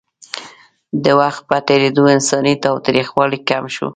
د 1.03 1.05
وخت 1.21 1.41
په 1.49 1.57
تېرېدو 1.67 2.03
انساني 2.15 2.53
تاوتریخوالی 2.65 3.39
کم 3.49 3.63
شو. 3.75 3.87